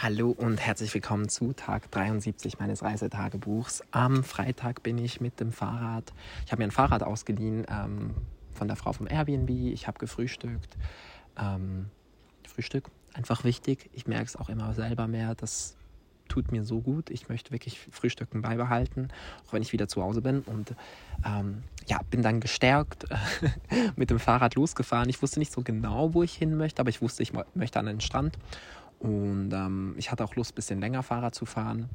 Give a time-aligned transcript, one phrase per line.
[0.00, 3.82] Hallo und herzlich willkommen zu Tag 73 meines Reisetagebuchs.
[3.90, 6.12] Am Freitag bin ich mit dem Fahrrad.
[6.46, 8.14] Ich habe mir ein Fahrrad ausgeliehen ähm,
[8.52, 9.50] von der Frau vom Airbnb.
[9.50, 10.76] Ich habe gefrühstückt.
[11.36, 11.86] Ähm,
[12.46, 13.90] Frühstück, einfach wichtig.
[13.92, 15.34] Ich merke es auch immer selber mehr.
[15.34, 15.76] Das
[16.28, 17.10] tut mir so gut.
[17.10, 19.08] Ich möchte wirklich Frühstücken beibehalten,
[19.48, 20.42] auch wenn ich wieder zu Hause bin.
[20.42, 20.76] Und
[21.26, 23.06] ähm, ja, bin dann gestärkt
[23.96, 25.08] mit dem Fahrrad losgefahren.
[25.08, 27.86] Ich wusste nicht so genau, wo ich hin möchte, aber ich wusste, ich möchte an
[27.86, 28.38] den Strand.
[28.98, 31.88] Und ähm, ich hatte auch Lust, ein bisschen länger Fahrrad zu fahren.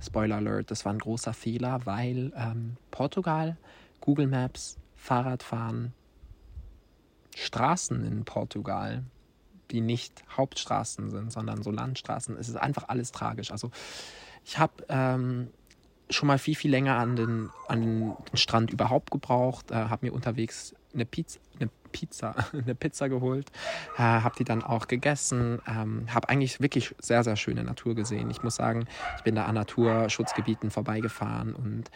[0.00, 3.56] Spoiler Alert, das war ein großer Fehler, weil ähm, Portugal,
[4.00, 5.92] Google Maps, Fahrradfahren,
[7.36, 9.04] Straßen in Portugal,
[9.70, 13.50] die nicht Hauptstraßen sind, sondern so Landstraßen, es ist einfach alles tragisch.
[13.50, 13.70] Also
[14.44, 15.48] ich habe ähm,
[16.10, 20.12] schon mal viel, viel länger an den, an den Strand überhaupt gebraucht, äh, habe mir
[20.12, 23.50] unterwegs eine Pizza, eine Pizza, eine Pizza geholt,
[23.96, 28.30] äh, habe die dann auch gegessen, ähm, habe eigentlich wirklich sehr, sehr schöne Natur gesehen.
[28.30, 31.90] Ich muss sagen, ich bin da an Naturschutzgebieten vorbeigefahren und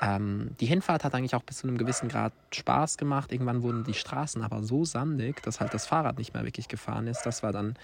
[0.00, 3.32] ähm, die Hinfahrt hat eigentlich auch bis zu einem gewissen Grad Spaß gemacht.
[3.32, 7.06] Irgendwann wurden die Straßen aber so sandig, dass halt das Fahrrad nicht mehr wirklich gefahren
[7.06, 7.22] ist.
[7.22, 7.74] Das war dann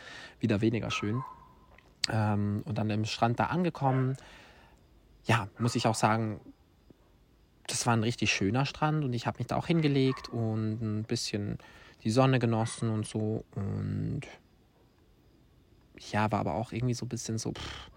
[0.40, 1.22] wieder weniger schön.
[2.10, 4.16] Ähm, und dann am Strand da angekommen,
[5.24, 6.40] ja, muss ich auch sagen,
[7.72, 11.02] das war ein richtig schöner Strand und ich habe mich da auch hingelegt und ein
[11.04, 11.58] bisschen
[12.04, 13.44] die Sonne genossen und so.
[13.54, 14.20] Und
[16.10, 17.90] ja, war aber auch irgendwie so ein bisschen so, pff,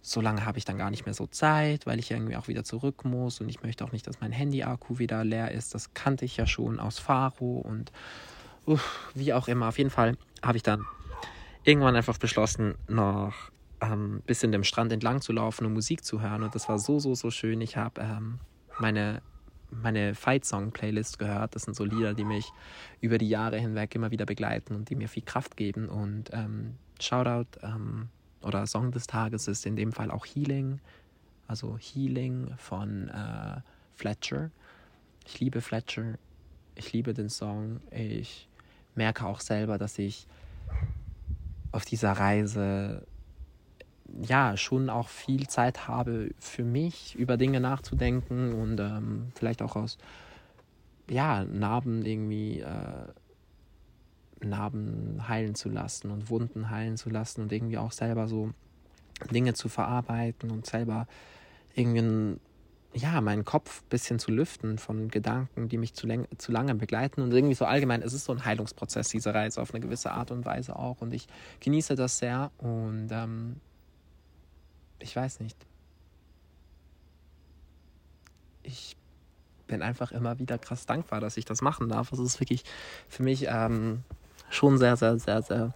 [0.00, 2.64] so lange habe ich dann gar nicht mehr so Zeit, weil ich irgendwie auch wieder
[2.64, 5.74] zurück muss und ich möchte auch nicht, dass mein Handy-Akku wieder leer ist.
[5.74, 7.92] Das kannte ich ja schon aus Faro und
[8.64, 9.68] uff, wie auch immer.
[9.68, 10.84] Auf jeden Fall habe ich dann
[11.62, 13.34] irgendwann einfach beschlossen, noch
[13.80, 16.42] ein ähm, bisschen dem Strand entlang zu laufen und Musik zu hören.
[16.42, 17.60] Und das war so, so, so schön.
[17.60, 18.38] Ich habe ähm,
[18.78, 19.22] meine,
[19.70, 21.54] meine Fight-Song-Playlist gehört.
[21.54, 22.52] Das sind so Lieder, die mich
[23.00, 25.88] über die Jahre hinweg immer wieder begleiten und die mir viel Kraft geben.
[25.88, 28.08] Und ähm, Shoutout ähm,
[28.40, 30.80] oder Song des Tages ist in dem Fall auch Healing.
[31.46, 33.60] Also Healing von äh,
[33.94, 34.50] Fletcher.
[35.26, 36.18] Ich liebe Fletcher.
[36.74, 37.80] Ich liebe den Song.
[37.90, 38.48] Ich
[38.94, 40.26] merke auch selber, dass ich
[41.72, 43.06] auf dieser Reise
[44.22, 49.76] ja schon auch viel Zeit habe für mich, über Dinge nachzudenken und ähm, vielleicht auch
[49.76, 49.98] aus
[51.08, 53.08] ja, Narben irgendwie äh,
[54.40, 58.50] Narben heilen zu lassen und Wunden heilen zu lassen und irgendwie auch selber so
[59.30, 61.06] Dinge zu verarbeiten und selber
[61.74, 62.38] irgendwie
[62.94, 66.06] ja, meinen Kopf ein bisschen zu lüften von Gedanken, die mich zu,
[66.38, 67.22] zu lange begleiten.
[67.22, 70.30] Und irgendwie so allgemein, es ist so ein Heilungsprozess, diese Reise auf eine gewisse Art
[70.30, 71.00] und Weise auch.
[71.00, 71.26] Und ich
[71.60, 72.52] genieße das sehr.
[72.58, 73.56] Und ähm,
[74.98, 75.56] ich weiß nicht.
[78.62, 78.96] Ich
[79.66, 82.12] bin einfach immer wieder krass dankbar, dass ich das machen darf.
[82.12, 82.64] Es ist wirklich
[83.08, 84.02] für mich ähm,
[84.50, 85.74] schon sehr, sehr, sehr, sehr,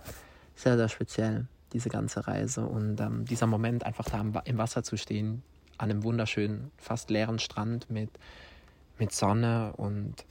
[0.55, 2.67] sehr, sehr speziell, diese ganze Reise.
[2.67, 5.43] Und ähm, dieser Moment, einfach da im Wasser zu stehen,
[5.79, 8.11] an einem wunderschönen, fast leeren Strand mit,
[8.99, 10.25] mit Sonne und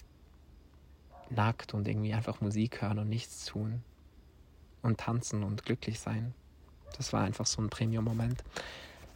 [1.30, 3.82] nackt und irgendwie einfach Musik hören und nichts tun
[4.82, 6.34] und tanzen und glücklich sein.
[6.96, 8.44] Das war einfach so ein Premium-Moment.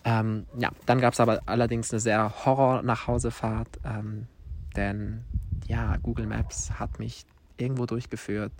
[0.04, 4.28] Ähm, ja, dann gab es aber allerdings eine sehr Horror-Nachhausefahrt, ähm,
[4.76, 5.24] denn
[5.68, 7.26] ja, Google Maps hat mich
[7.58, 8.52] irgendwo durchgeführt,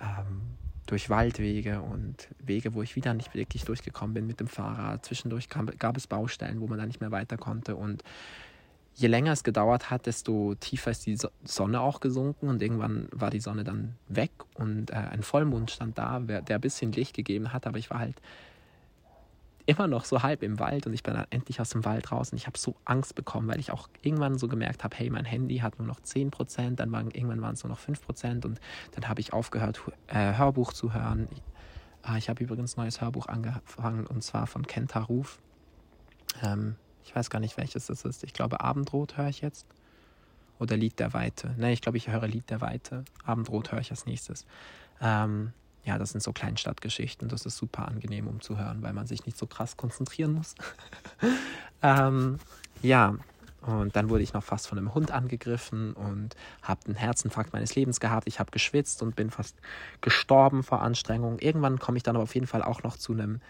[0.00, 0.42] ähm,
[0.86, 5.04] durch Waldwege und Wege, wo ich wieder nicht wirklich durchgekommen bin mit dem Fahrrad.
[5.04, 8.02] Zwischendurch kam, gab es Baustellen, wo man da nicht mehr weiter konnte und
[8.98, 13.30] je länger es gedauert hat, desto tiefer ist die Sonne auch gesunken und irgendwann war
[13.30, 17.52] die Sonne dann weg und äh, ein Vollmond stand da, der ein bisschen Licht gegeben
[17.52, 18.20] hat, aber ich war halt
[19.66, 22.32] immer noch so halb im Wald und ich bin dann endlich aus dem Wald raus
[22.32, 25.24] und ich habe so Angst bekommen, weil ich auch irgendwann so gemerkt habe, hey, mein
[25.24, 28.58] Handy hat nur noch 10%, dann waren, irgendwann waren es nur noch 5% und
[28.92, 31.28] dann habe ich aufgehört, äh, Hörbuch zu hören.
[31.30, 31.42] Ich,
[32.02, 35.38] ah, ich habe übrigens ein neues Hörbuch angefangen und zwar von Kenta Ruf.
[36.42, 36.74] Ähm,
[37.08, 38.22] ich weiß gar nicht, welches das ist.
[38.22, 39.66] Ich glaube, Abendrot höre ich jetzt.
[40.58, 41.54] Oder Lied der Weite.
[41.56, 43.04] Ne, ich glaube, ich höre Lied der Weite.
[43.24, 44.44] Abendrot höre ich als nächstes.
[45.00, 45.52] Ähm,
[45.84, 47.28] ja, das sind so Kleinstadtgeschichten.
[47.28, 50.54] Das ist super angenehm, um zu hören, weil man sich nicht so krass konzentrieren muss.
[51.82, 52.38] ähm,
[52.82, 53.14] ja,
[53.62, 57.74] und dann wurde ich noch fast von einem Hund angegriffen und habe einen Herzinfarkt meines
[57.74, 58.28] Lebens gehabt.
[58.28, 59.56] Ich habe geschwitzt und bin fast
[60.02, 61.38] gestorben vor Anstrengung.
[61.38, 63.40] Irgendwann komme ich dann aber auf jeden Fall auch noch zu einem,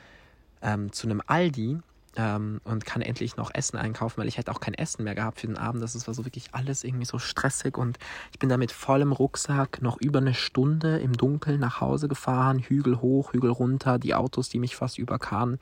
[0.63, 1.81] ähm, zu einem Aldi
[2.19, 5.41] ähm, und kann endlich noch Essen einkaufen, weil ich hätte auch kein Essen mehr gehabt
[5.41, 5.83] für den Abend.
[5.83, 7.97] Das war so wirklich alles irgendwie so stressig und
[8.33, 12.59] ich bin da mit vollem Rucksack noch über eine Stunde im Dunkeln nach Hause gefahren,
[12.59, 15.61] Hügel hoch, Hügel runter, die Autos, die mich fast überkamen.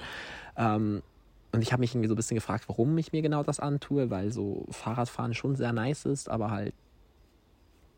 [0.56, 1.02] Ähm,
[1.52, 4.10] und ich habe mich irgendwie so ein bisschen gefragt, warum ich mir genau das antue,
[4.10, 6.74] weil so Fahrradfahren schon sehr nice ist, aber halt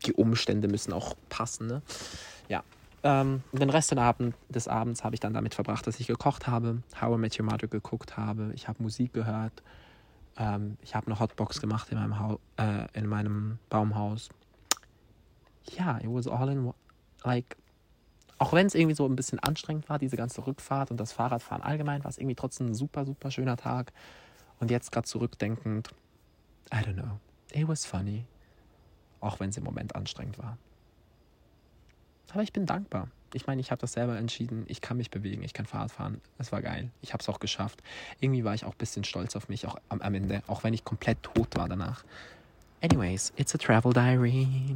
[0.05, 1.67] die Umstände müssen auch passen.
[1.67, 1.81] Ne?
[2.49, 2.63] Ja,
[3.03, 6.47] ähm, den Rest des, Abend, des Abends habe ich dann damit verbracht, dass ich gekocht
[6.47, 9.63] habe, How I Met Your Mother geguckt habe, ich habe Musik gehört,
[10.37, 14.29] ähm, ich habe eine Hotbox gemacht in meinem, Hau äh, in meinem Baumhaus.
[15.77, 16.73] Ja, it was all in
[17.23, 17.57] like
[18.39, 21.61] auch wenn es irgendwie so ein bisschen anstrengend war, diese ganze Rückfahrt und das Fahrradfahren
[21.61, 23.91] allgemein, war es irgendwie trotzdem ein super, super schöner Tag.
[24.61, 25.89] Und jetzt gerade zurückdenkend,
[26.73, 27.19] I don't know,
[27.51, 28.25] it was funny.
[29.19, 30.57] Auch wenn es im Moment anstrengend war.
[32.31, 33.07] Aber ich bin dankbar.
[33.33, 34.65] Ich meine, ich habe das selber entschieden.
[34.67, 36.21] Ich kann mich bewegen, ich kann Fahrrad fahren.
[36.39, 36.89] Es war geil.
[37.01, 37.81] Ich habe es auch geschafft.
[38.19, 40.83] Irgendwie war ich auch ein bisschen stolz auf mich, auch am, Ende, auch wenn ich
[40.83, 42.03] komplett tot war danach.
[42.81, 44.75] Anyways, it's a travel diary.